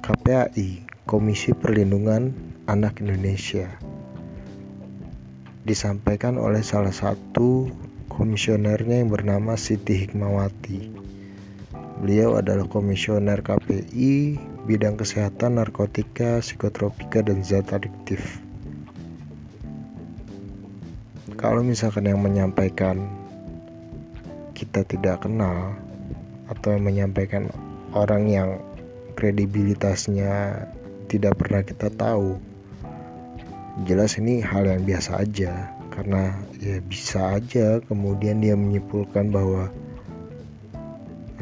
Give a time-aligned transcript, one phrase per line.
[0.00, 2.32] KPAI, Komisi Perlindungan
[2.64, 3.68] Anak Indonesia
[5.64, 7.72] disampaikan oleh salah satu
[8.12, 10.92] komisionernya yang bernama Siti Hikmawati.
[12.04, 14.36] Beliau adalah komisioner KPI
[14.68, 18.44] bidang kesehatan, narkotika, psikotropika, dan zat adiktif.
[21.40, 23.08] Kalau misalkan yang menyampaikan
[24.52, 25.76] kita tidak kenal
[26.52, 27.48] atau yang menyampaikan
[27.96, 28.60] orang yang
[29.16, 30.68] kredibilitasnya
[31.08, 32.36] tidak pernah kita tahu,
[33.82, 35.74] jelas ini hal yang biasa aja.
[35.90, 39.70] Karena ya bisa aja kemudian dia menyimpulkan bahwa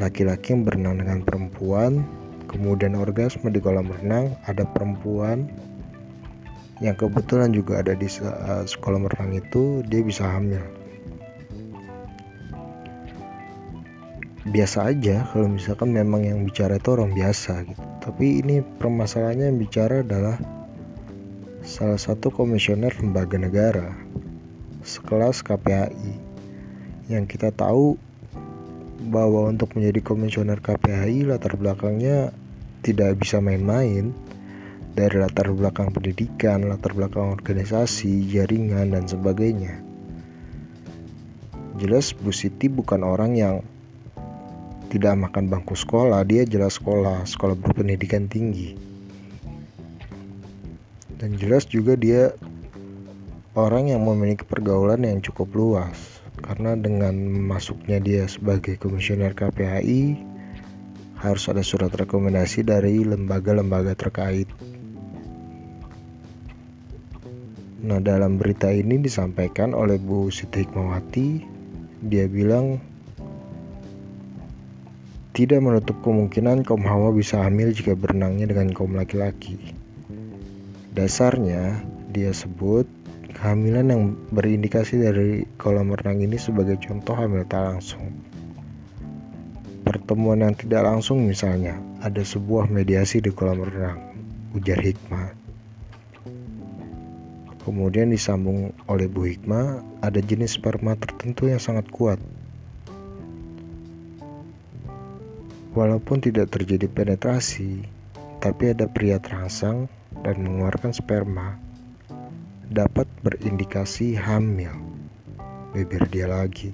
[0.01, 2.01] laki-laki yang berenang dengan perempuan
[2.49, 5.49] kemudian orgasme di kolam renang ada perempuan.
[6.81, 10.61] Yang kebetulan juga ada di sekolah renang itu dia bisa hamil.
[14.43, 17.79] Biasa aja kalau misalkan memang yang bicara itu orang biasa gitu.
[18.03, 20.35] Tapi ini permasalahannya yang bicara adalah
[21.63, 23.95] salah satu komisioner lembaga negara
[24.83, 26.11] sekelas KPAI
[27.07, 27.95] yang kita tahu
[29.07, 32.35] bahwa untuk menjadi komisioner KPAI latar belakangnya
[32.83, 34.11] tidak bisa main-main
[34.91, 39.79] dari latar belakang pendidikan, latar belakang organisasi, jaringan, dan sebagainya.
[41.79, 43.63] Jelas Bu Siti bukan orang yang
[44.91, 48.92] tidak makan bangku sekolah, dia jelas sekolah, sekolah berpendidikan tinggi
[51.23, 52.35] dan jelas juga dia
[53.55, 57.15] orang yang memiliki pergaulan yang cukup luas karena dengan
[57.47, 60.19] masuknya dia sebagai komisioner KPAI
[61.23, 64.51] harus ada surat rekomendasi dari lembaga-lembaga terkait.
[67.79, 71.29] Nah, dalam berita ini disampaikan oleh Bu Siti Hikmawati,
[72.03, 72.83] dia bilang
[75.31, 79.83] tidak menutup kemungkinan kaum hawa bisa hamil jika berenangnya dengan kaum laki-laki.
[80.93, 81.81] Dasarnya,
[82.13, 82.85] dia sebut
[83.33, 88.13] kehamilan yang berindikasi dari kolam renang ini sebagai contoh hamil tak langsung.
[89.81, 94.05] Pertemuan yang tidak langsung misalnya, ada sebuah mediasi di kolam renang,
[94.53, 95.33] ujar Hikmah.
[97.65, 102.21] Kemudian disambung oleh Bu Hikmah, ada jenis sperma tertentu yang sangat kuat.
[105.73, 107.81] Walaupun tidak terjadi penetrasi,
[108.37, 109.89] tapi ada pria terangsang
[110.23, 111.59] dan mengeluarkan sperma
[112.71, 114.71] dapat berindikasi hamil.
[115.75, 116.71] Bibir dia lagi.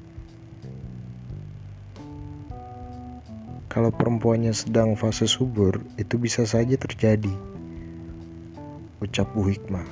[3.69, 7.31] Kalau perempuannya sedang fase subur, itu bisa saja terjadi.
[8.97, 9.85] Ucap Bu Hikmah.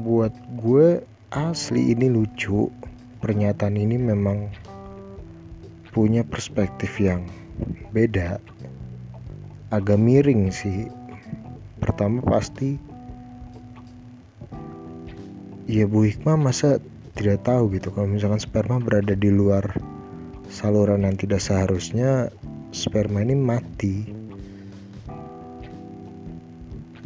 [0.00, 2.72] Buat gue asli ini lucu.
[3.20, 4.52] Pernyataan ini memang
[5.92, 7.24] punya perspektif yang
[7.92, 8.40] beda
[9.70, 10.86] agak miring sih.
[11.82, 12.78] Pertama pasti
[15.66, 16.78] ya Bu Hikmah masa
[17.18, 17.90] tidak tahu gitu.
[17.90, 19.74] Kalau misalkan sperma berada di luar
[20.46, 22.30] saluran yang tidak seharusnya
[22.70, 23.96] sperma ini mati.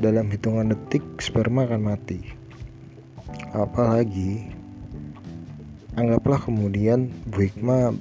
[0.01, 2.21] Dalam hitungan detik sperma akan mati.
[3.53, 4.49] Apalagi
[5.97, 7.93] anggaplah kemudian Bu Hikmah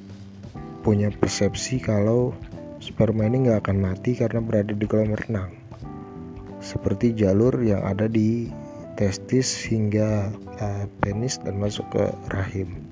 [0.80, 2.32] punya persepsi kalau
[2.80, 5.70] sperma ini nggak akan mati karena berada di kolam renang
[6.60, 8.52] seperti jalur yang ada di
[9.00, 10.28] testis hingga
[10.60, 12.04] uh, penis dan masuk ke
[12.36, 12.84] rahim.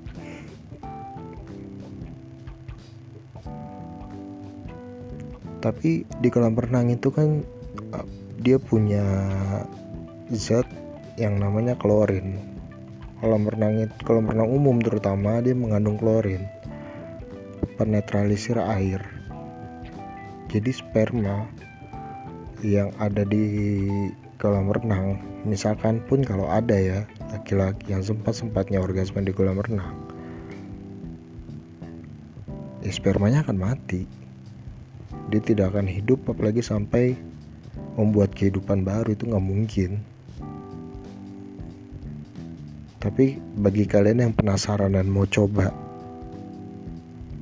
[5.60, 7.44] Tapi di kolam renang itu kan
[7.92, 8.06] uh,
[8.40, 9.04] dia punya
[10.32, 10.64] zat
[11.20, 12.40] yang namanya klorin.
[13.20, 16.48] Kolam renang kolam renang umum terutama dia mengandung klorin,
[17.76, 19.17] penetralisir air.
[20.48, 21.44] Jadi sperma
[22.64, 23.84] yang ada di
[24.40, 29.94] kolam renang misalkan pun kalau ada ya laki-laki yang sempat-sempatnya orgasme di kolam renang
[32.82, 34.08] ya spermanya akan mati.
[35.28, 37.12] Dia tidak akan hidup apalagi sampai
[38.00, 39.90] membuat kehidupan baru itu nggak mungkin.
[42.98, 45.70] Tapi bagi kalian yang penasaran dan mau coba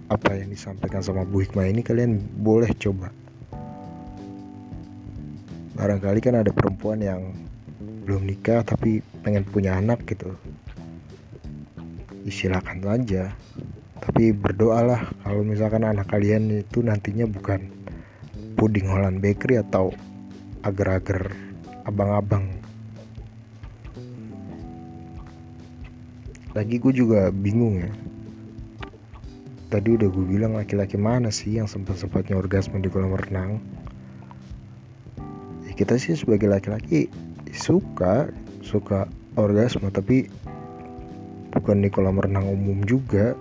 [0.06, 3.10] apa yang disampaikan sama Bu Hikmah ini kalian boleh coba.
[5.74, 7.34] Barangkali kan ada perempuan yang
[8.06, 10.38] belum nikah tapi pengen punya anak gitu.
[12.26, 13.34] Silakan saja.
[13.98, 17.66] Tapi berdoalah kalau misalkan anak kalian itu nantinya bukan
[18.54, 19.90] puding Holland Bakery atau
[20.62, 21.34] agar-agar
[21.82, 22.46] abang-abang.
[26.54, 27.90] Lagi gue juga bingung ya
[29.66, 33.58] tadi udah gue bilang laki-laki mana sih yang sempat-sempatnya orgasme di kolam renang?
[35.76, 37.12] Kita sih sebagai laki-laki
[37.52, 38.32] suka
[38.64, 39.04] suka
[39.36, 40.32] orgasme tapi
[41.52, 43.36] bukan di kolam renang umum juga.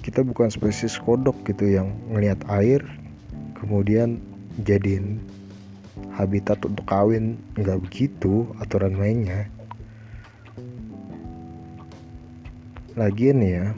[0.00, 2.80] Kita bukan spesies kodok gitu yang ngelihat air
[3.60, 4.18] kemudian
[4.64, 5.20] jadiin
[6.16, 7.36] habitat untuk kawin.
[7.60, 9.52] Nggak begitu aturan mainnya.
[12.96, 13.76] Lagian ya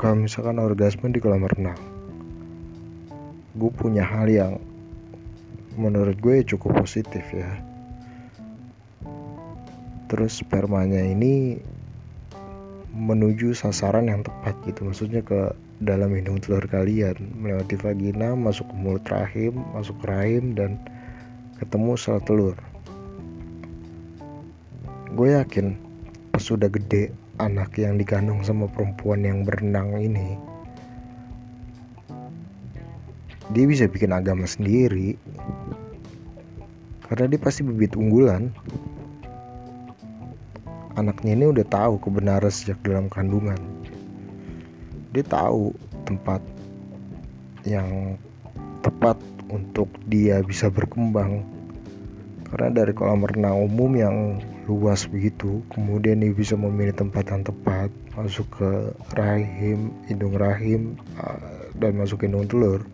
[0.00, 1.76] kalau misalkan orgasme di kolam renang
[3.52, 4.56] gue punya hal yang
[5.76, 7.60] menurut gue cukup positif ya.
[10.08, 11.60] Terus spermanya ini
[12.90, 14.88] menuju sasaran yang tepat gitu.
[14.88, 20.56] Maksudnya ke dalam hidung telur kalian melewati vagina masuk ke mulut rahim masuk ke rahim
[20.56, 20.80] dan
[21.60, 22.56] ketemu sel telur.
[25.12, 25.76] Gue yakin
[26.32, 30.50] pas sudah gede anak yang dikandung sama perempuan yang berenang ini
[33.50, 35.18] dia bisa bikin agama sendiri.
[37.10, 38.54] Karena dia pasti bibit unggulan.
[40.94, 43.58] Anaknya ini udah tahu kebenaran sejak dalam kandungan.
[45.10, 45.74] Dia tahu
[46.06, 46.38] tempat
[47.66, 48.14] yang
[48.86, 49.18] tepat
[49.50, 51.42] untuk dia bisa berkembang.
[52.46, 54.16] Karena dari kolam renang umum yang
[54.70, 58.70] luas begitu kemudian dia bisa memilih tempat yang tepat masuk ke
[59.18, 62.86] rahim hidung rahim ah, dan masuk ke hidung telur.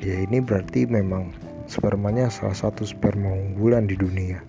[0.00, 1.36] Ya ini berarti memang
[1.68, 4.40] spermanya salah satu sperma unggulan di dunia.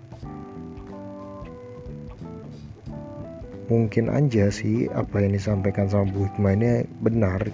[3.68, 7.51] Mungkin aja sih apa yang disampaikan sama Bu Hikmah ini benar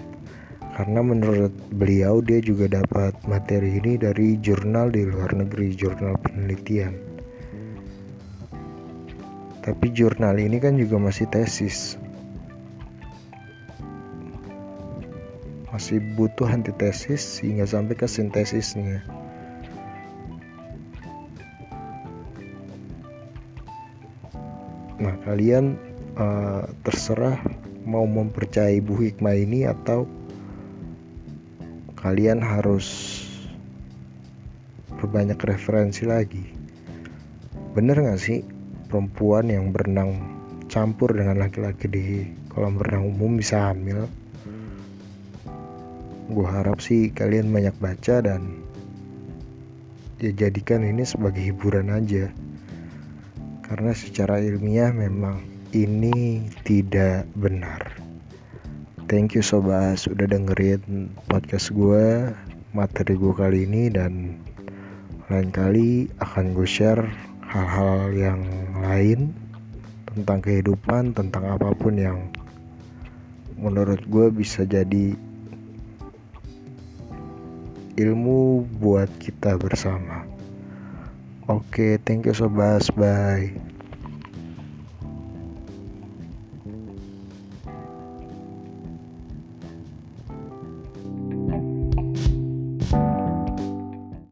[0.78, 7.13] karena menurut beliau dia juga dapat materi ini dari jurnal di luar negeri jurnal penelitian
[9.64, 11.96] tapi jurnal ini kan juga masih tesis
[15.74, 19.02] masih butuh antitesis hingga sampai ke sintesisnya.
[25.02, 25.74] Nah, kalian
[26.14, 27.42] uh, terserah
[27.82, 30.06] mau mempercayai Bu Hikmah ini atau
[31.98, 33.18] kalian harus
[34.94, 36.54] berbanyak referensi lagi.
[37.74, 38.46] Bener gak sih
[38.94, 40.22] perempuan yang berenang
[40.70, 42.06] campur dengan laki-laki di
[42.46, 44.06] kolam renang umum bisa hamil?
[46.24, 48.64] gue harap sih kalian banyak baca dan
[50.16, 52.32] ya jadikan ini sebagai hiburan aja
[53.60, 55.44] karena secara ilmiah memang
[55.76, 58.00] ini tidak benar
[59.04, 62.32] thank you sobat sudah dengerin podcast gue
[62.72, 64.40] materi gue kali ini dan
[65.28, 67.04] lain kali akan gue share
[67.54, 68.42] hal-hal yang
[68.82, 69.30] lain
[70.10, 72.18] tentang kehidupan tentang apa pun yang
[73.54, 75.14] menurut gue bisa jadi
[77.94, 80.26] ilmu buat kita bersama.
[81.46, 83.73] Oke, okay, thank you sobat, bye.